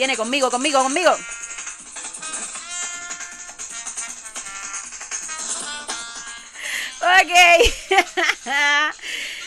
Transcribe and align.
Viene 0.00 0.16
conmigo, 0.16 0.50
conmigo, 0.50 0.82
conmigo. 0.82 1.10
Ok. 7.02 7.34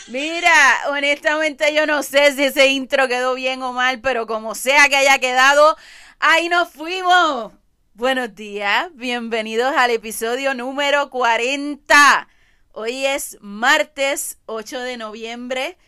Mira, 0.10 0.82
honestamente 0.90 1.74
yo 1.74 1.88
no 1.88 2.04
sé 2.04 2.36
si 2.36 2.44
ese 2.44 2.68
intro 2.68 3.08
quedó 3.08 3.34
bien 3.34 3.64
o 3.64 3.74
mal, 3.74 4.00
pero 4.00 4.28
como 4.28 4.54
sea 4.54 4.88
que 4.90 4.98
haya 4.98 5.18
quedado, 5.18 5.76
ahí 6.20 6.50
nos 6.50 6.70
fuimos. 6.70 7.52
Buenos 7.96 8.36
días, 8.36 8.90
bienvenidos 8.94 9.74
al 9.76 9.90
episodio 9.90 10.54
número 10.54 11.10
40. 11.10 12.28
Hoy 12.74 13.08
es 13.08 13.40
martes 13.42 14.38
8 14.46 14.82
de 14.82 14.98
noviembre 14.98 15.80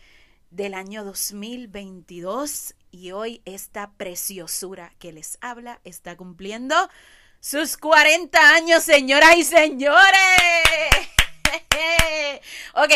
del 0.56 0.72
año 0.72 1.04
2022 1.04 2.74
y 2.90 3.12
hoy 3.12 3.42
esta 3.44 3.92
preciosura 3.98 4.90
que 4.98 5.12
les 5.12 5.36
habla 5.42 5.80
está 5.84 6.16
cumpliendo 6.16 6.74
sus 7.40 7.76
40 7.76 8.54
años, 8.54 8.82
señoras 8.82 9.36
y 9.36 9.44
señores. 9.44 10.00
ok, 12.74 12.90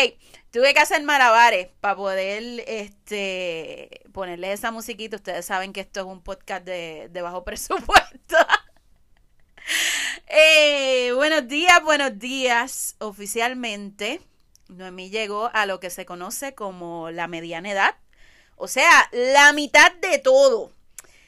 tuve 0.49 0.73
que 0.73 0.79
hacer 0.79 1.03
malabares 1.03 1.67
para 1.79 1.95
poder 1.95 2.63
este, 2.65 4.01
ponerle 4.11 4.53
esa 4.53 4.71
musiquita. 4.71 5.17
Ustedes 5.17 5.45
saben 5.45 5.71
que 5.71 5.81
esto 5.81 5.99
es 5.99 6.07
un 6.07 6.23
podcast 6.23 6.65
de, 6.65 7.11
bajo 7.21 7.43
presupuesto. 7.45 8.37
eh, 10.25 11.11
buenos 11.13 11.47
días, 11.47 11.79
buenos 11.83 12.17
días. 12.17 12.95
Oficialmente, 12.97 14.19
Noemí 14.71 15.09
llegó 15.09 15.49
a 15.53 15.65
lo 15.65 15.79
que 15.79 15.89
se 15.89 16.05
conoce 16.05 16.55
como 16.55 17.11
la 17.11 17.27
mediana 17.27 17.71
edad. 17.71 17.95
O 18.55 18.67
sea, 18.67 19.09
la 19.11 19.53
mitad 19.53 19.91
de 20.01 20.17
todo. 20.19 20.71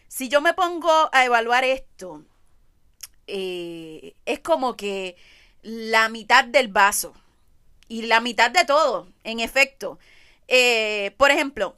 Si 0.07 0.29
yo 0.29 0.41
me 0.41 0.53
pongo 0.53 1.09
a 1.11 1.25
evaluar 1.25 1.63
esto, 1.65 2.23
eh, 3.27 4.15
es 4.25 4.39
como 4.39 4.75
que 4.75 5.17
la 5.61 6.09
mitad 6.09 6.45
del 6.45 6.67
vaso 6.69 7.13
y 7.87 8.03
la 8.03 8.21
mitad 8.21 8.51
de 8.51 8.65
todo, 8.65 9.07
en 9.23 9.39
efecto. 9.39 9.99
Eh, 10.47 11.13
por 11.17 11.31
ejemplo, 11.31 11.77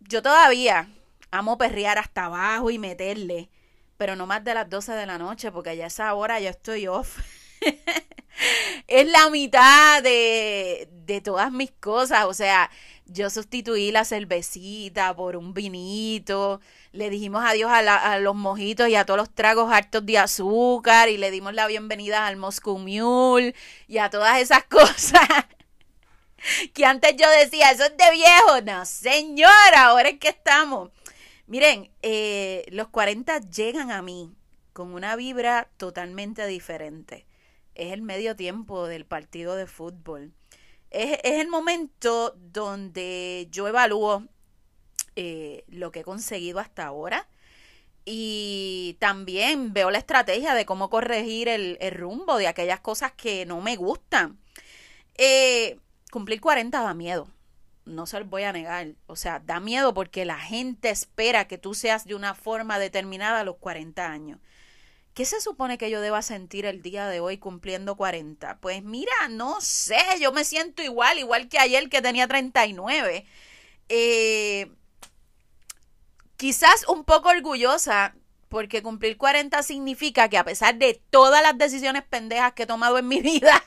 yo 0.00 0.22
todavía 0.22 0.88
amo 1.30 1.58
perrear 1.58 1.98
hasta 1.98 2.26
abajo 2.26 2.70
y 2.70 2.78
meterle, 2.78 3.48
pero 3.96 4.16
no 4.16 4.26
más 4.26 4.44
de 4.44 4.54
las 4.54 4.68
12 4.70 4.92
de 4.92 5.06
la 5.06 5.18
noche, 5.18 5.50
porque 5.50 5.76
ya 5.76 5.86
esa 5.86 6.14
hora 6.14 6.40
yo 6.40 6.50
estoy 6.50 6.86
off. 6.86 7.18
es 8.86 9.08
la 9.08 9.30
mitad 9.30 10.02
de, 10.02 10.88
de 11.06 11.20
todas 11.20 11.52
mis 11.52 11.70
cosas, 11.72 12.24
o 12.26 12.34
sea, 12.34 12.70
yo 13.06 13.28
sustituí 13.28 13.90
la 13.90 14.04
cervecita 14.04 15.14
por 15.14 15.36
un 15.36 15.52
vinito, 15.52 16.60
le 16.92 17.10
dijimos 17.10 17.42
adiós 17.44 17.70
a, 17.72 18.18
los 18.18 18.34
mojitos 18.34 18.88
y 18.88 18.94
a 18.94 19.04
todos 19.04 19.18
los 19.18 19.34
tragos 19.34 19.72
hartos 19.72 20.06
de 20.06 20.18
azúcar 20.18 21.08
y 21.08 21.16
le 21.16 21.30
dimos 21.30 21.54
la 21.54 21.66
bienvenida 21.66 22.26
al 22.26 22.36
Moscow 22.36 22.78
Mule 22.78 23.54
y 23.88 23.98
a 23.98 24.10
todas 24.10 24.40
esas 24.40 24.64
cosas 24.68 25.28
que 26.72 26.84
antes 26.84 27.16
yo 27.16 27.28
decía, 27.30 27.70
eso 27.70 27.84
es 27.84 27.96
de 27.96 28.10
viejo. 28.12 28.60
No, 28.64 28.86
señora, 28.86 29.86
ahora 29.86 30.08
es 30.08 30.18
que 30.18 30.28
estamos. 30.28 30.90
Miren, 31.46 31.90
eh, 32.02 32.64
los 32.70 32.88
40 32.88 33.40
llegan 33.50 33.90
a 33.90 34.02
mí 34.02 34.32
con 34.72 34.94
una 34.94 35.16
vibra 35.16 35.68
totalmente 35.76 36.46
diferente. 36.46 37.26
Es 37.80 37.92
el 37.92 38.02
medio 38.02 38.36
tiempo 38.36 38.86
del 38.86 39.06
partido 39.06 39.56
de 39.56 39.66
fútbol 39.66 40.32
es, 40.90 41.18
el 41.22 41.48
momento 41.48 42.34
donde 42.36 43.48
yo 43.50 43.68
evalúo 43.68 44.24
eh, 45.16 45.64
lo 45.68 45.90
que 45.90 46.00
he 46.00 46.04
conseguido 46.04 46.58
hasta 46.58 46.86
ahora 46.86 47.28
y 48.04 48.96
también 48.98 49.72
veo 49.72 49.90
la 49.90 49.98
estrategia 49.98 50.54
de 50.54 50.66
cómo 50.66 50.90
corregir 50.90 51.48
el, 51.48 51.78
rumbo 51.92 52.38
de 52.38 52.48
aquellas 52.48 52.80
cosas 52.80 53.12
que 53.12 53.46
no 53.46 53.60
me 53.60 53.76
gustan. 53.76 54.38
Eh, 55.14 55.78
cumplir 56.10 56.40
40 56.40 56.80
da 56.82 56.94
miedo, 56.94 57.28
no 57.84 58.06
se 58.06 58.18
lo 58.18 58.26
voy 58.26 58.44
a 58.44 58.52
negar. 58.52 58.94
O 59.06 59.16
sea, 59.16 59.38
da 59.38 59.60
miedo 59.60 59.94
porque 59.94 60.24
la 60.24 60.38
gente 60.38 60.90
espera 60.90 61.46
que 61.46 61.58
tú 61.58 61.74
seas 61.74 62.04
de 62.04 62.14
una 62.14 62.34
forma 62.34 62.78
determinada 62.78 63.40
a 63.40 63.44
los 63.44 63.56
40 63.56 64.10
años. 64.10 64.40
¿Qué 65.20 65.26
se 65.26 65.42
supone 65.42 65.76
que 65.76 65.90
yo 65.90 66.00
deba 66.00 66.22
sentir 66.22 66.64
el 66.64 66.80
día 66.80 67.06
de 67.06 67.20
hoy 67.20 67.36
cumpliendo 67.36 67.94
40? 67.94 68.56
Pues 68.60 68.82
mira, 68.82 69.12
no 69.28 69.60
sé, 69.60 69.98
yo 70.18 70.32
me 70.32 70.44
siento 70.44 70.82
igual, 70.82 71.18
igual 71.18 71.50
que 71.50 71.58
ayer 71.58 71.90
que 71.90 72.00
tenía 72.00 72.26
39. 72.26 73.26
Eh, 73.90 74.72
quizás 76.38 76.88
un 76.88 77.04
poco 77.04 77.28
orgullosa 77.28 78.14
porque 78.48 78.82
cumplir 78.82 79.18
40 79.18 79.62
significa 79.62 80.30
que 80.30 80.38
a 80.38 80.44
pesar 80.44 80.76
de 80.76 81.02
todas 81.10 81.42
las 81.42 81.58
decisiones 81.58 82.02
pendejas 82.04 82.54
que 82.54 82.62
he 82.62 82.66
tomado 82.66 82.96
en 82.96 83.06
mi 83.06 83.20
vida, 83.20 83.62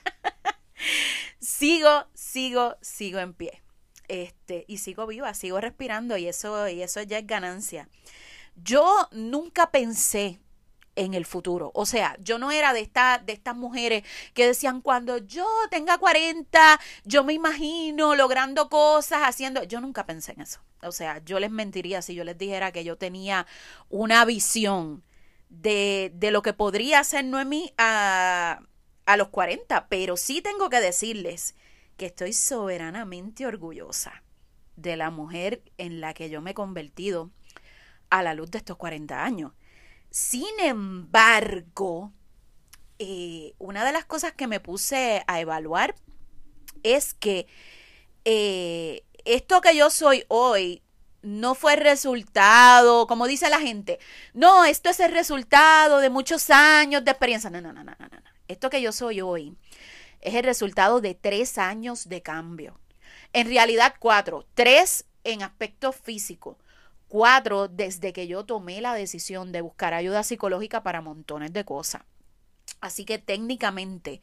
sigo, 1.39 2.07
sigo, 2.15 2.77
sigo 2.81 3.19
en 3.19 3.35
pie. 3.35 3.61
Este, 4.07 4.65
y 4.67 4.79
sigo 4.79 5.05
viva, 5.05 5.35
sigo 5.35 5.61
respirando 5.61 6.17
y 6.17 6.27
eso, 6.27 6.67
y 6.67 6.81
eso 6.81 7.03
ya 7.03 7.19
es 7.19 7.27
ganancia. 7.27 7.89
Yo 8.55 9.07
nunca 9.11 9.69
pensé 9.69 10.39
en 10.95 11.13
el 11.13 11.25
futuro. 11.25 11.71
O 11.73 11.85
sea, 11.85 12.17
yo 12.19 12.37
no 12.37 12.51
era 12.51 12.73
de, 12.73 12.81
esta, 12.81 13.19
de 13.19 13.33
estas 13.33 13.55
mujeres 13.55 14.03
que 14.33 14.45
decían, 14.45 14.81
cuando 14.81 15.17
yo 15.17 15.47
tenga 15.69 15.97
40, 15.97 16.79
yo 17.03 17.23
me 17.23 17.33
imagino 17.33 18.15
logrando 18.15 18.69
cosas, 18.69 19.21
haciendo... 19.23 19.63
Yo 19.63 19.81
nunca 19.81 20.05
pensé 20.05 20.33
en 20.33 20.41
eso. 20.41 20.59
O 20.81 20.91
sea, 20.91 21.23
yo 21.23 21.39
les 21.39 21.51
mentiría 21.51 22.01
si 22.01 22.15
yo 22.15 22.23
les 22.23 22.37
dijera 22.37 22.71
que 22.71 22.83
yo 22.83 22.97
tenía 22.97 23.47
una 23.89 24.25
visión 24.25 25.03
de, 25.49 26.11
de 26.15 26.31
lo 26.31 26.41
que 26.41 26.53
podría 26.53 26.99
hacer 26.99 27.25
Noemí 27.25 27.73
a, 27.77 28.61
a 29.05 29.17
los 29.17 29.29
40, 29.29 29.87
pero 29.87 30.17
sí 30.17 30.41
tengo 30.41 30.69
que 30.69 30.79
decirles 30.79 31.55
que 31.97 32.07
estoy 32.07 32.33
soberanamente 32.33 33.45
orgullosa 33.45 34.23
de 34.75 34.97
la 34.97 35.11
mujer 35.11 35.61
en 35.77 36.01
la 36.01 36.13
que 36.13 36.29
yo 36.29 36.41
me 36.41 36.51
he 36.51 36.55
convertido 36.55 37.29
a 38.09 38.23
la 38.23 38.33
luz 38.33 38.51
de 38.51 38.57
estos 38.59 38.77
40 38.77 39.23
años. 39.23 39.53
Sin 40.13 40.59
embargo, 40.59 42.13
eh, 42.99 43.55
una 43.57 43.83
de 43.83 43.91
las 43.91 44.05
cosas 44.05 44.31
que 44.33 44.45
me 44.45 44.59
puse 44.59 45.23
a 45.25 45.39
evaluar 45.39 45.95
es 46.83 47.15
que 47.15 47.47
eh, 48.23 49.03
esto 49.25 49.59
que 49.61 49.75
yo 49.75 49.89
soy 49.89 50.23
hoy 50.27 50.83
no 51.23 51.55
fue 51.55 51.77
resultado, 51.77 53.07
como 53.07 53.25
dice 53.25 53.49
la 53.49 53.59
gente, 53.59 53.97
no, 54.35 54.65
esto 54.65 54.91
es 54.91 54.99
el 54.99 55.11
resultado 55.11 55.97
de 55.97 56.11
muchos 56.11 56.51
años 56.51 57.03
de 57.03 57.09
experiencia. 57.09 57.49
No, 57.49 57.59
no, 57.59 57.73
no, 57.73 57.83
no, 57.83 57.95
no, 57.97 58.07
no. 58.07 58.21
Esto 58.47 58.69
que 58.69 58.83
yo 58.83 58.91
soy 58.91 59.21
hoy 59.21 59.57
es 60.21 60.35
el 60.35 60.43
resultado 60.43 61.01
de 61.01 61.15
tres 61.15 61.57
años 61.57 62.07
de 62.07 62.21
cambio. 62.21 62.79
En 63.33 63.47
realidad, 63.47 63.95
cuatro. 63.97 64.45
Tres 64.53 65.05
en 65.23 65.41
aspecto 65.41 65.91
físico, 65.91 66.59
Cuatro, 67.13 67.67
desde 67.67 68.11
que 68.11 68.25
yo 68.25 68.43
tomé 68.43 68.81
la 68.81 68.95
decisión 68.95 69.51
de 69.51 69.61
buscar 69.61 69.93
ayuda 69.93 70.23
psicológica 70.23 70.81
para 70.81 70.99
montones 70.99 71.53
de 71.53 71.63
cosas. 71.63 72.01
Así 72.81 73.05
que 73.05 73.19
técnicamente 73.19 74.19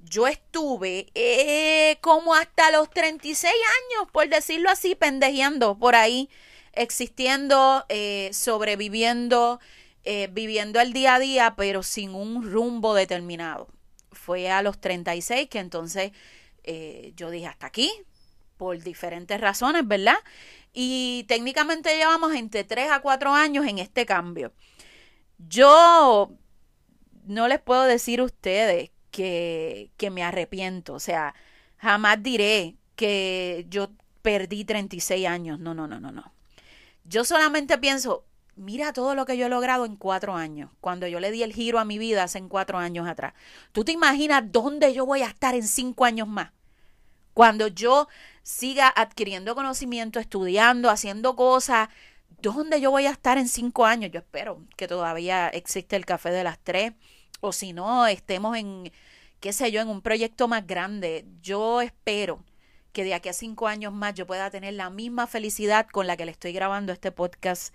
yo 0.00 0.26
estuve 0.26 1.12
eh, 1.14 1.96
como 2.00 2.34
hasta 2.34 2.72
los 2.72 2.90
36 2.90 3.54
años, 3.54 4.10
por 4.10 4.28
decirlo 4.28 4.68
así, 4.68 4.96
pendejeando 4.96 5.78
por 5.78 5.94
ahí, 5.94 6.28
existiendo, 6.72 7.86
eh, 7.88 8.30
sobreviviendo, 8.32 9.60
eh, 10.02 10.28
viviendo 10.32 10.80
el 10.80 10.92
día 10.92 11.14
a 11.14 11.18
día, 11.20 11.54
pero 11.56 11.84
sin 11.84 12.16
un 12.16 12.50
rumbo 12.50 12.94
determinado. 12.94 13.68
Fue 14.10 14.50
a 14.50 14.60
los 14.60 14.80
36 14.80 15.48
que 15.48 15.60
entonces 15.60 16.10
yo 17.14 17.30
dije 17.30 17.46
hasta 17.46 17.68
aquí, 17.68 17.92
por 18.56 18.78
diferentes 18.82 19.40
razones, 19.40 19.86
¿verdad? 19.86 20.16
Y 20.72 21.24
técnicamente 21.28 21.96
llevamos 21.96 22.34
entre 22.34 22.64
3 22.64 22.90
a 22.90 23.00
4 23.00 23.32
años 23.34 23.66
en 23.66 23.78
este 23.78 24.06
cambio. 24.06 24.52
Yo 25.38 26.32
no 27.24 27.48
les 27.48 27.60
puedo 27.60 27.84
decir 27.84 28.20
a 28.20 28.24
ustedes 28.24 28.90
que, 29.10 29.90
que 29.96 30.10
me 30.10 30.22
arrepiento. 30.22 30.94
O 30.94 31.00
sea, 31.00 31.34
jamás 31.78 32.22
diré 32.22 32.76
que 32.96 33.66
yo 33.68 33.90
perdí 34.22 34.64
36 34.64 35.26
años. 35.26 35.58
No, 35.60 35.74
no, 35.74 35.86
no, 35.86 36.00
no, 36.00 36.10
no. 36.12 36.32
Yo 37.04 37.24
solamente 37.24 37.76
pienso, 37.78 38.24
mira 38.56 38.92
todo 38.92 39.14
lo 39.14 39.26
que 39.26 39.36
yo 39.36 39.46
he 39.46 39.50
logrado 39.50 39.84
en 39.84 39.96
cuatro 39.96 40.34
años, 40.34 40.70
cuando 40.80 41.06
yo 41.06 41.20
le 41.20 41.30
di 41.30 41.42
el 41.42 41.52
giro 41.52 41.78
a 41.78 41.84
mi 41.84 41.98
vida 41.98 42.22
hace 42.22 42.42
cuatro 42.48 42.78
años 42.78 43.06
atrás. 43.06 43.34
¿Tú 43.72 43.84
te 43.84 43.92
imaginas 43.92 44.50
dónde 44.50 44.94
yo 44.94 45.04
voy 45.06 45.22
a 45.22 45.26
estar 45.26 45.54
en 45.54 45.64
cinco 45.64 46.04
años 46.04 46.28
más? 46.28 46.50
Cuando 47.34 47.66
yo 47.66 48.08
siga 48.44 48.92
adquiriendo 48.94 49.56
conocimiento, 49.56 50.20
estudiando, 50.20 50.90
haciendo 50.90 51.34
cosas, 51.34 51.88
¿dónde 52.40 52.80
yo 52.80 52.92
voy 52.92 53.06
a 53.06 53.10
estar 53.10 53.38
en 53.38 53.48
cinco 53.48 53.86
años? 53.86 54.12
Yo 54.12 54.20
espero 54.20 54.62
que 54.76 54.86
todavía 54.86 55.48
existe 55.48 55.96
el 55.96 56.04
café 56.06 56.30
de 56.30 56.44
las 56.44 56.58
tres, 56.58 56.92
o 57.40 57.52
si 57.52 57.72
no, 57.72 58.06
estemos 58.06 58.56
en, 58.56 58.92
qué 59.40 59.52
sé 59.52 59.72
yo, 59.72 59.80
en 59.80 59.88
un 59.88 60.02
proyecto 60.02 60.46
más 60.46 60.66
grande. 60.66 61.26
Yo 61.42 61.80
espero 61.80 62.44
que 62.92 63.02
de 63.02 63.14
aquí 63.14 63.30
a 63.30 63.32
cinco 63.32 63.66
años 63.66 63.92
más 63.92 64.14
yo 64.14 64.26
pueda 64.26 64.50
tener 64.50 64.74
la 64.74 64.90
misma 64.90 65.26
felicidad 65.26 65.86
con 65.90 66.06
la 66.06 66.16
que 66.16 66.26
le 66.26 66.32
estoy 66.32 66.52
grabando 66.52 66.92
este 66.92 67.12
podcast 67.12 67.74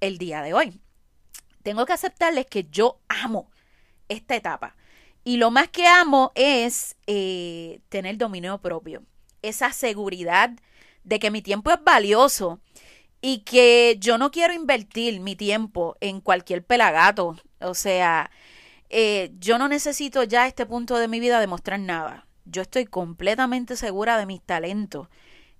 el 0.00 0.18
día 0.18 0.42
de 0.42 0.54
hoy. 0.54 0.80
Tengo 1.62 1.86
que 1.86 1.94
aceptarles 1.94 2.46
que 2.46 2.64
yo 2.70 3.00
amo 3.08 3.50
esta 4.08 4.36
etapa. 4.36 4.76
Y 5.24 5.38
lo 5.38 5.50
más 5.50 5.68
que 5.68 5.86
amo 5.86 6.32
es 6.34 6.96
eh, 7.06 7.80
tener 7.88 8.18
dominio 8.18 8.58
propio, 8.58 9.04
esa 9.42 9.72
seguridad 9.72 10.50
de 11.04 11.18
que 11.18 11.30
mi 11.30 11.42
tiempo 11.42 11.70
es 11.70 11.82
valioso 11.82 12.60
y 13.20 13.38
que 13.38 13.96
yo 14.00 14.18
no 14.18 14.30
quiero 14.30 14.52
invertir 14.52 15.20
mi 15.20 15.36
tiempo 15.36 15.96
en 16.00 16.20
cualquier 16.20 16.64
pelagato. 16.64 17.36
O 17.60 17.74
sea, 17.74 18.30
eh, 18.90 19.32
yo 19.38 19.58
no 19.58 19.68
necesito 19.68 20.24
ya 20.24 20.42
a 20.42 20.46
este 20.48 20.66
punto 20.66 20.98
de 20.98 21.08
mi 21.08 21.20
vida 21.20 21.40
demostrar 21.40 21.80
nada. 21.80 22.26
Yo 22.44 22.62
estoy 22.62 22.86
completamente 22.86 23.76
segura 23.76 24.18
de 24.18 24.26
mis 24.26 24.42
talentos 24.42 25.08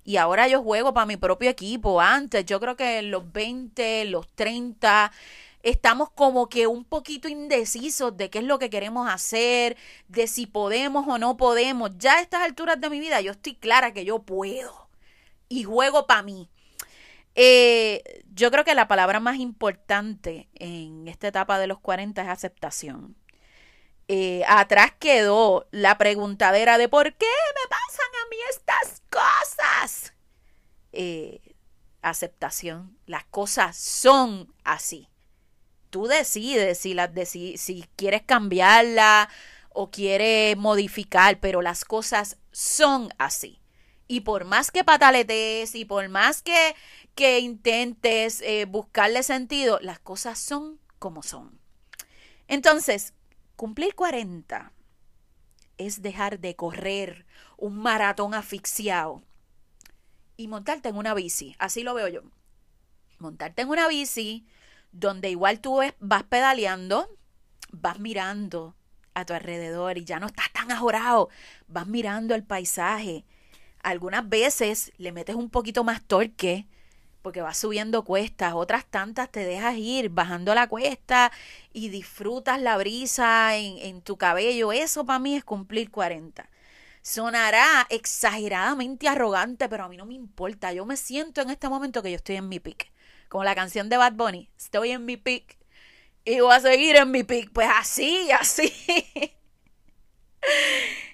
y 0.04 0.16
ahora 0.16 0.48
yo 0.48 0.62
juego 0.62 0.92
para 0.92 1.06
mi 1.06 1.16
propio 1.16 1.50
equipo. 1.50 2.00
Antes, 2.00 2.44
yo 2.44 2.58
creo 2.60 2.76
que 2.76 2.98
en 2.98 3.10
los 3.10 3.32
20, 3.32 4.04
los 4.06 4.26
30, 4.34 5.12
estamos 5.62 6.10
como 6.10 6.48
que 6.48 6.66
un 6.66 6.84
poquito 6.84 7.28
indecisos 7.28 8.16
de 8.16 8.30
qué 8.30 8.38
es 8.38 8.44
lo 8.44 8.58
que 8.58 8.70
queremos 8.70 9.08
hacer, 9.08 9.76
de 10.08 10.26
si 10.26 10.46
podemos 10.46 11.06
o 11.08 11.18
no 11.18 11.36
podemos. 11.36 11.90
Ya 11.98 12.14
a 12.14 12.20
estas 12.20 12.42
alturas 12.42 12.80
de 12.80 12.90
mi 12.90 13.00
vida 13.00 13.20
yo 13.20 13.32
estoy 13.32 13.54
clara 13.54 13.92
que 13.92 14.04
yo 14.04 14.20
puedo 14.20 14.88
y 15.48 15.64
juego 15.64 16.06
para 16.06 16.22
mí. 16.22 16.48
Eh, 17.34 18.22
yo 18.34 18.50
creo 18.50 18.64
que 18.64 18.74
la 18.74 18.88
palabra 18.88 19.20
más 19.20 19.36
importante 19.36 20.48
en 20.54 21.08
esta 21.08 21.28
etapa 21.28 21.58
de 21.58 21.66
los 21.66 21.80
40 21.80 22.22
es 22.22 22.28
aceptación. 22.28 23.16
Eh, 24.08 24.42
atrás 24.46 24.92
quedó 24.98 25.66
la 25.70 25.96
preguntadera 25.96 26.76
de 26.76 26.88
por 26.88 27.14
qué 27.14 27.26
me 27.26 27.68
pasan 27.68 28.10
a 28.22 28.28
mí 28.28 28.36
estas 28.50 29.02
cosas. 29.08 30.12
Eh, 30.92 31.54
aceptación. 32.02 32.98
Las 33.06 33.24
cosas 33.24 33.76
son 33.76 34.52
así. 34.64 35.08
Tú 35.92 36.06
decides 36.06 36.78
si, 36.78 36.94
las 36.94 37.10
si 37.28 37.84
quieres 37.96 38.22
cambiarla 38.22 39.28
o 39.68 39.90
quieres 39.90 40.56
modificar, 40.56 41.38
pero 41.38 41.60
las 41.60 41.84
cosas 41.84 42.38
son 42.50 43.10
así. 43.18 43.60
Y 44.08 44.20
por 44.20 44.46
más 44.46 44.70
que 44.70 44.84
pataletes 44.84 45.74
y 45.74 45.84
por 45.84 46.08
más 46.08 46.40
que, 46.40 46.74
que 47.14 47.40
intentes 47.40 48.40
eh, 48.40 48.64
buscarle 48.64 49.22
sentido, 49.22 49.78
las 49.82 49.98
cosas 49.98 50.38
son 50.38 50.80
como 50.98 51.22
son. 51.22 51.60
Entonces, 52.48 53.12
Cumplir 53.62 53.94
40 53.94 54.72
es 55.78 56.02
dejar 56.02 56.40
de 56.40 56.56
correr 56.56 57.26
un 57.56 57.78
maratón 57.78 58.34
asfixiado 58.34 59.22
y 60.36 60.48
montarte 60.48 60.88
en 60.88 60.96
una 60.96 61.14
bici. 61.14 61.54
Así 61.60 61.84
lo 61.84 61.94
veo 61.94 62.08
yo. 62.08 62.22
Montarte 63.20 63.62
en 63.62 63.68
una 63.68 63.86
bici 63.86 64.46
donde 64.92 65.30
igual 65.30 65.60
tú 65.60 65.80
vas 65.98 66.22
pedaleando, 66.24 67.08
vas 67.72 67.98
mirando 67.98 68.76
a 69.14 69.24
tu 69.24 69.34
alrededor 69.34 69.98
y 69.98 70.04
ya 70.04 70.20
no 70.20 70.26
estás 70.26 70.52
tan 70.52 70.70
ajorado, 70.70 71.28
vas 71.66 71.86
mirando 71.86 72.34
el 72.34 72.44
paisaje. 72.44 73.24
Algunas 73.82 74.28
veces 74.28 74.92
le 74.98 75.12
metes 75.12 75.34
un 75.34 75.50
poquito 75.50 75.82
más 75.84 76.02
torque 76.02 76.66
porque 77.22 77.40
vas 77.40 77.56
subiendo 77.56 78.04
cuestas, 78.04 78.52
otras 78.54 78.84
tantas 78.84 79.30
te 79.30 79.44
dejas 79.44 79.76
ir 79.76 80.08
bajando 80.08 80.54
la 80.54 80.66
cuesta 80.66 81.30
y 81.72 81.88
disfrutas 81.88 82.60
la 82.60 82.76
brisa 82.76 83.56
en, 83.56 83.78
en 83.78 84.02
tu 84.02 84.16
cabello. 84.16 84.72
Eso 84.72 85.06
para 85.06 85.20
mí 85.20 85.36
es 85.36 85.44
cumplir 85.44 85.90
40. 85.90 86.48
Sonará 87.00 87.86
exageradamente 87.90 89.08
arrogante, 89.08 89.68
pero 89.68 89.84
a 89.84 89.88
mí 89.88 89.96
no 89.96 90.06
me 90.06 90.14
importa. 90.14 90.72
Yo 90.72 90.84
me 90.84 90.96
siento 90.96 91.40
en 91.40 91.50
este 91.50 91.68
momento 91.68 92.02
que 92.02 92.10
yo 92.10 92.16
estoy 92.16 92.36
en 92.36 92.48
mi 92.48 92.60
pick. 92.60 92.91
Como 93.32 93.44
la 93.44 93.54
canción 93.54 93.88
de 93.88 93.96
Bad 93.96 94.12
Bunny, 94.12 94.50
estoy 94.58 94.90
en 94.90 95.06
mi 95.06 95.16
pick 95.16 95.56
y 96.22 96.40
voy 96.40 96.52
a 96.52 96.60
seguir 96.60 96.96
en 96.96 97.10
mi 97.10 97.22
pick. 97.22 97.50
Pues 97.50 97.66
así, 97.74 98.30
así. 98.38 98.70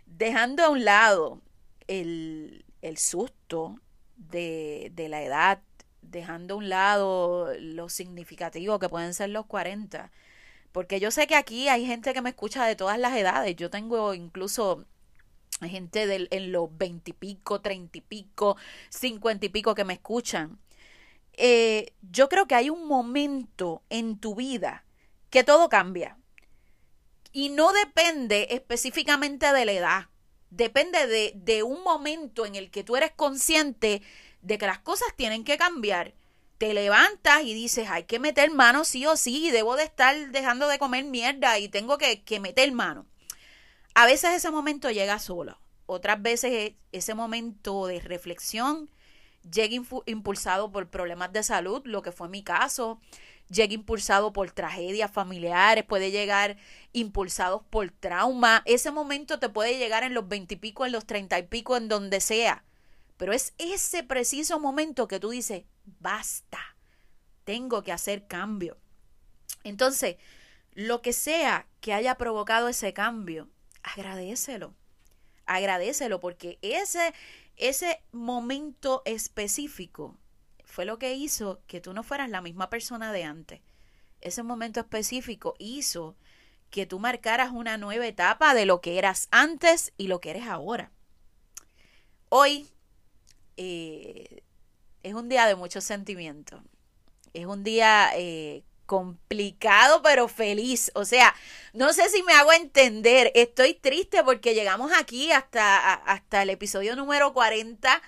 Dejando 0.04 0.64
a 0.64 0.70
un 0.70 0.84
lado 0.84 1.40
el, 1.86 2.64
el 2.82 2.98
susto 2.98 3.80
de, 4.16 4.90
de 4.96 5.08
la 5.08 5.22
edad 5.22 5.62
dejando 6.02 6.54
a 6.54 6.56
un 6.56 6.68
lado 6.68 7.52
lo 7.60 7.88
significativo 7.88 8.80
que 8.80 8.88
pueden 8.88 9.14
ser 9.14 9.30
los 9.30 9.46
40. 9.46 10.10
Porque 10.72 10.98
yo 10.98 11.12
sé 11.12 11.28
que 11.28 11.36
aquí 11.36 11.68
hay 11.68 11.86
gente 11.86 12.12
que 12.12 12.20
me 12.20 12.30
escucha 12.30 12.66
de 12.66 12.74
todas 12.74 12.98
las 12.98 13.16
edades. 13.16 13.54
Yo 13.54 13.70
tengo 13.70 14.12
incluso 14.12 14.86
gente 15.60 16.26
en 16.32 16.50
los 16.50 16.76
20 16.76 17.12
y 17.12 17.14
pico, 17.14 17.60
30 17.60 17.96
y 17.96 18.00
pico, 18.00 18.56
50 18.88 19.46
y 19.46 19.48
pico 19.50 19.76
que 19.76 19.84
me 19.84 19.92
escuchan. 19.92 20.58
Eh, 21.40 21.94
yo 22.02 22.28
creo 22.28 22.48
que 22.48 22.56
hay 22.56 22.68
un 22.68 22.88
momento 22.88 23.82
en 23.90 24.18
tu 24.18 24.34
vida 24.34 24.84
que 25.30 25.44
todo 25.44 25.68
cambia. 25.68 26.18
Y 27.32 27.50
no 27.50 27.72
depende 27.72 28.48
específicamente 28.50 29.52
de 29.52 29.64
la 29.64 29.72
edad. 29.72 30.06
Depende 30.50 31.06
de, 31.06 31.32
de 31.36 31.62
un 31.62 31.84
momento 31.84 32.44
en 32.44 32.56
el 32.56 32.72
que 32.72 32.82
tú 32.82 32.96
eres 32.96 33.12
consciente 33.12 34.02
de 34.42 34.58
que 34.58 34.66
las 34.66 34.80
cosas 34.80 35.08
tienen 35.14 35.44
que 35.44 35.58
cambiar, 35.58 36.14
te 36.58 36.74
levantas 36.74 37.44
y 37.44 37.54
dices, 37.54 37.88
hay 37.88 38.04
que 38.04 38.18
meter 38.18 38.50
mano 38.50 38.84
sí 38.84 39.06
o 39.06 39.16
sí, 39.16 39.52
debo 39.52 39.76
de 39.76 39.84
estar 39.84 40.32
dejando 40.32 40.66
de 40.66 40.80
comer 40.80 41.04
mierda 41.04 41.58
y 41.60 41.68
tengo 41.68 41.98
que, 41.98 42.24
que 42.24 42.40
meter 42.40 42.72
mano. 42.72 43.06
A 43.94 44.06
veces 44.06 44.34
ese 44.34 44.50
momento 44.50 44.90
llega 44.90 45.20
solo, 45.20 45.60
otras 45.86 46.20
veces 46.20 46.52
e, 46.52 46.76
ese 46.90 47.14
momento 47.14 47.86
de 47.86 48.00
reflexión 48.00 48.90
llega 49.42 49.74
impulsado 50.06 50.70
por 50.72 50.88
problemas 50.88 51.32
de 51.32 51.42
salud, 51.42 51.82
lo 51.84 52.02
que 52.02 52.12
fue 52.12 52.28
mi 52.28 52.42
caso, 52.42 53.00
llega 53.48 53.72
impulsado 53.72 54.32
por 54.32 54.50
tragedias 54.50 55.10
familiares, 55.10 55.84
puede 55.84 56.10
llegar 56.10 56.56
impulsados 56.92 57.62
por 57.70 57.90
trauma. 57.90 58.62
Ese 58.66 58.90
momento 58.90 59.38
te 59.38 59.48
puede 59.48 59.78
llegar 59.78 60.02
en 60.02 60.14
los 60.14 60.28
veintipico, 60.28 60.84
en 60.84 60.92
los 60.92 61.06
treinta 61.06 61.38
y 61.38 61.44
pico, 61.44 61.76
en 61.76 61.88
donde 61.88 62.20
sea. 62.20 62.64
Pero 63.16 63.32
es 63.32 63.54
ese 63.58 64.02
preciso 64.04 64.60
momento 64.60 65.08
que 65.08 65.18
tú 65.18 65.30
dices, 65.30 65.64
basta, 65.98 66.76
tengo 67.44 67.82
que 67.82 67.92
hacer 67.92 68.26
cambio. 68.26 68.76
Entonces, 69.64 70.16
lo 70.72 71.02
que 71.02 71.12
sea 71.12 71.66
que 71.80 71.94
haya 71.94 72.16
provocado 72.16 72.68
ese 72.68 72.92
cambio, 72.92 73.48
agradecelo. 73.82 74.74
Agradecelo 75.46 76.20
porque 76.20 76.58
ese, 76.62 77.14
ese 77.58 78.02
momento 78.12 79.02
específico 79.04 80.16
fue 80.64 80.84
lo 80.84 80.98
que 80.98 81.14
hizo 81.14 81.60
que 81.66 81.80
tú 81.80 81.92
no 81.92 82.02
fueras 82.02 82.30
la 82.30 82.40
misma 82.40 82.70
persona 82.70 83.12
de 83.12 83.24
antes. 83.24 83.60
Ese 84.20 84.42
momento 84.42 84.80
específico 84.80 85.54
hizo 85.58 86.16
que 86.70 86.86
tú 86.86 86.98
marcaras 86.98 87.50
una 87.52 87.78
nueva 87.78 88.06
etapa 88.06 88.54
de 88.54 88.66
lo 88.66 88.80
que 88.80 88.98
eras 88.98 89.28
antes 89.30 89.92
y 89.96 90.08
lo 90.08 90.20
que 90.20 90.30
eres 90.30 90.46
ahora. 90.46 90.92
Hoy 92.28 92.68
eh, 93.56 94.42
es 95.02 95.14
un 95.14 95.28
día 95.28 95.46
de 95.46 95.56
muchos 95.56 95.84
sentimientos. 95.84 96.62
Es 97.32 97.46
un 97.46 97.64
día 97.64 98.10
eh, 98.14 98.64
complicado 98.88 100.00
pero 100.02 100.28
feliz. 100.28 100.90
O 100.94 101.04
sea, 101.04 101.34
no 101.74 101.92
sé 101.92 102.08
si 102.08 102.22
me 102.22 102.32
hago 102.32 102.52
entender. 102.52 103.30
Estoy 103.34 103.74
triste 103.74 104.24
porque 104.24 104.54
llegamos 104.54 104.90
aquí 104.98 105.30
hasta, 105.30 105.94
hasta 105.94 106.42
el 106.42 106.50
episodio 106.50 106.96
número 106.96 107.34
40. 107.34 108.02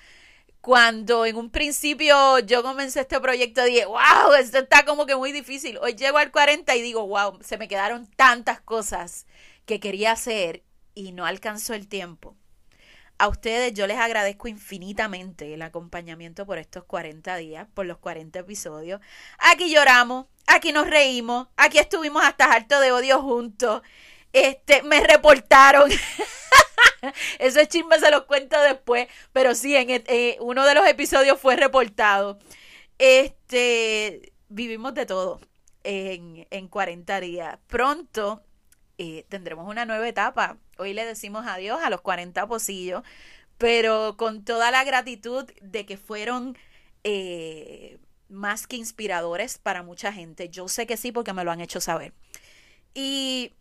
Cuando 0.62 1.26
en 1.26 1.36
un 1.36 1.50
principio 1.50 2.38
yo 2.40 2.62
comencé 2.62 3.00
este 3.00 3.20
proyecto, 3.20 3.62
dije, 3.64 3.84
wow, 3.84 4.32
esto 4.38 4.58
está 4.58 4.84
como 4.84 5.06
que 5.06 5.16
muy 5.16 5.32
difícil. 5.32 5.78
Hoy 5.78 5.94
llego 5.94 6.18
al 6.18 6.32
40 6.32 6.74
y 6.76 6.82
digo, 6.82 7.06
wow, 7.06 7.38
se 7.42 7.58
me 7.58 7.68
quedaron 7.68 8.06
tantas 8.16 8.60
cosas 8.62 9.26
que 9.66 9.80
quería 9.80 10.12
hacer 10.12 10.62
y 10.94 11.12
no 11.12 11.26
alcanzó 11.26 11.74
el 11.74 11.88
tiempo. 11.88 12.36
A 13.20 13.28
ustedes 13.28 13.74
yo 13.74 13.86
les 13.86 13.98
agradezco 13.98 14.48
infinitamente 14.48 15.52
el 15.52 15.60
acompañamiento 15.60 16.46
por 16.46 16.56
estos 16.56 16.84
40 16.84 17.36
días, 17.36 17.68
por 17.74 17.84
los 17.84 17.98
40 17.98 18.38
episodios. 18.38 18.98
Aquí 19.38 19.70
lloramos, 19.70 20.24
aquí 20.46 20.72
nos 20.72 20.88
reímos, 20.88 21.48
aquí 21.58 21.76
estuvimos 21.76 22.24
hasta 22.24 22.46
harto 22.50 22.80
de 22.80 22.92
odio 22.92 23.20
juntos. 23.20 23.82
Este, 24.32 24.82
me 24.84 25.00
reportaron. 25.06 25.90
Ese 27.38 27.68
chisme 27.68 27.98
se 27.98 28.10
los 28.10 28.22
cuento 28.22 28.58
después, 28.62 29.06
pero 29.34 29.54
sí, 29.54 29.76
en 29.76 29.90
eh, 29.90 30.38
uno 30.40 30.64
de 30.64 30.74
los 30.74 30.88
episodios 30.88 31.38
fue 31.38 31.56
reportado. 31.56 32.38
Este, 32.96 34.32
vivimos 34.48 34.94
de 34.94 35.04
todo 35.04 35.42
en, 35.84 36.46
en 36.50 36.68
40 36.68 37.20
días. 37.20 37.58
Pronto 37.66 38.42
eh, 38.96 39.24
tendremos 39.28 39.66
una 39.66 39.86
nueva 39.86 40.08
etapa. 40.08 40.58
Hoy 40.80 40.94
le 40.94 41.04
decimos 41.04 41.46
adiós 41.46 41.78
a 41.82 41.90
los 41.90 42.00
40 42.00 42.46
pocillos, 42.46 43.02
pero 43.58 44.16
con 44.16 44.44
toda 44.44 44.70
la 44.70 44.82
gratitud 44.82 45.44
de 45.60 45.84
que 45.84 45.98
fueron 45.98 46.56
eh, 47.04 47.98
más 48.30 48.66
que 48.66 48.76
inspiradores 48.76 49.58
para 49.58 49.82
mucha 49.82 50.10
gente. 50.10 50.48
Yo 50.48 50.68
sé 50.68 50.86
que 50.86 50.96
sí 50.96 51.12
porque 51.12 51.34
me 51.34 51.44
lo 51.44 51.50
han 51.50 51.60
hecho 51.60 51.82
saber. 51.82 52.14
Y 52.94 53.52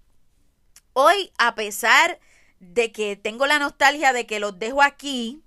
hoy, 0.94 1.32
a 1.38 1.56
pesar 1.56 2.20
de 2.62 2.94
que 2.94 3.18
tengo 3.18 3.48
la 3.48 3.60
nostalgia 3.60 4.14
de 4.14 4.26
que 4.26 4.40
los 4.40 4.58
dejo 4.58 4.82
aquí, 4.82 5.42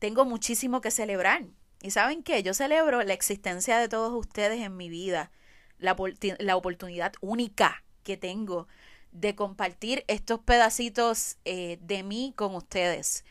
tengo 0.00 0.24
muchísimo 0.24 0.80
que 0.80 0.90
celebrar. 0.90 1.44
¿Y 1.80 1.92
saben 1.92 2.24
qué? 2.24 2.42
Yo 2.42 2.54
celebro 2.54 3.04
la 3.04 3.12
existencia 3.12 3.78
de 3.78 3.88
todos 3.88 4.12
ustedes 4.14 4.60
en 4.60 4.76
mi 4.76 4.88
vida, 4.88 5.30
la, 5.78 5.94
la 6.40 6.56
oportunidad 6.56 7.12
única 7.20 7.84
que 8.02 8.16
tengo 8.16 8.66
de 9.14 9.34
compartir 9.34 10.04
estos 10.08 10.40
pedacitos 10.40 11.38
eh, 11.46 11.78
de 11.80 12.02
mí 12.02 12.34
con 12.36 12.54
ustedes. 12.54 13.24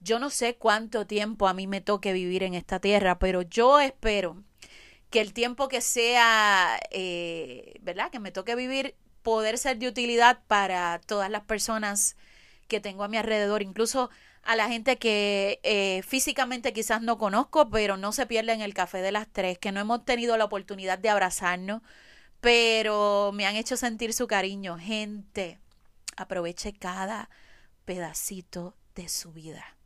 Yo 0.00 0.18
no 0.18 0.30
sé 0.30 0.56
cuánto 0.56 1.06
tiempo 1.06 1.48
a 1.48 1.54
mí 1.54 1.66
me 1.66 1.80
toque 1.80 2.12
vivir 2.12 2.42
en 2.42 2.54
esta 2.54 2.80
tierra, 2.80 3.18
pero 3.18 3.42
yo 3.42 3.80
espero 3.80 4.36
que 5.10 5.20
el 5.20 5.32
tiempo 5.32 5.68
que 5.68 5.80
sea, 5.80 6.78
eh, 6.90 7.78
¿verdad? 7.80 8.10
Que 8.10 8.18
me 8.18 8.32
toque 8.32 8.54
vivir, 8.54 8.94
poder 9.22 9.58
ser 9.58 9.78
de 9.78 9.88
utilidad 9.88 10.40
para 10.46 11.00
todas 11.06 11.30
las 11.30 11.44
personas 11.44 12.16
que 12.66 12.80
tengo 12.80 13.04
a 13.04 13.08
mi 13.08 13.16
alrededor, 13.16 13.62
incluso 13.62 14.10
a 14.42 14.56
la 14.56 14.68
gente 14.68 14.98
que 14.98 15.60
eh, 15.62 16.02
físicamente 16.06 16.72
quizás 16.72 17.00
no 17.00 17.18
conozco, 17.18 17.70
pero 17.70 17.96
no 17.96 18.12
se 18.12 18.26
pierde 18.26 18.52
en 18.52 18.60
el 18.60 18.74
café 18.74 19.02
de 19.02 19.12
las 19.12 19.28
tres, 19.28 19.58
que 19.58 19.72
no 19.72 19.80
hemos 19.80 20.04
tenido 20.04 20.36
la 20.36 20.44
oportunidad 20.44 20.98
de 20.98 21.10
abrazarnos, 21.10 21.82
pero 22.40 23.30
me 23.32 23.46
han 23.46 23.56
hecho 23.56 23.76
sentir 23.76 24.12
su 24.12 24.26
cariño. 24.26 24.78
Gente, 24.78 25.58
aproveche 26.16 26.72
cada 26.72 27.30
pedacito 27.84 28.74
de 28.94 29.08
su 29.08 29.32
vida. 29.32 29.76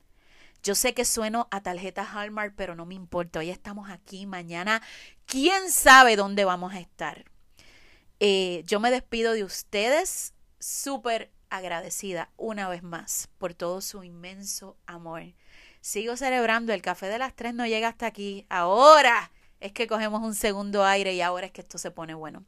Yo 0.62 0.74
sé 0.74 0.94
que 0.94 1.04
sueno 1.04 1.48
a 1.50 1.60
tarjeta 1.60 2.04
Hallmark, 2.04 2.54
pero 2.56 2.74
no 2.74 2.86
me 2.86 2.94
importa. 2.94 3.40
Hoy 3.40 3.50
estamos 3.50 3.90
aquí, 3.90 4.26
mañana, 4.26 4.80
quién 5.26 5.70
sabe 5.70 6.14
dónde 6.14 6.44
vamos 6.44 6.72
a 6.72 6.80
estar. 6.80 7.24
Eh, 8.20 8.62
yo 8.66 8.78
me 8.78 8.92
despido 8.92 9.32
de 9.32 9.42
ustedes 9.42 10.34
súper 10.60 11.32
agradecida 11.50 12.30
una 12.36 12.68
vez 12.68 12.84
más 12.84 13.28
por 13.38 13.54
todo 13.54 13.80
su 13.80 14.04
inmenso 14.04 14.76
amor. 14.86 15.34
Sigo 15.80 16.16
celebrando, 16.16 16.72
el 16.72 16.80
café 16.80 17.08
de 17.08 17.18
las 17.18 17.34
tres 17.34 17.54
no 17.54 17.66
llega 17.66 17.88
hasta 17.88 18.06
aquí. 18.06 18.46
Ahora 18.48 19.32
es 19.62 19.72
que 19.72 19.86
cogemos 19.86 20.22
un 20.22 20.34
segundo 20.34 20.84
aire 20.84 21.14
y 21.14 21.20
ahora 21.20 21.46
es 21.46 21.52
que 21.52 21.60
esto 21.60 21.78
se 21.78 21.90
pone 21.90 22.14
bueno. 22.14 22.44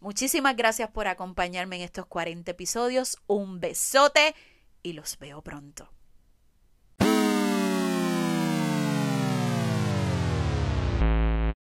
Muchísimas 0.00 0.54
gracias 0.56 0.90
por 0.90 1.08
acompañarme 1.08 1.76
en 1.76 1.82
estos 1.82 2.06
40 2.06 2.50
episodios. 2.50 3.16
Un 3.26 3.58
besote 3.58 4.34
y 4.82 4.92
los 4.92 5.18
veo 5.18 5.42
pronto. 5.42 5.88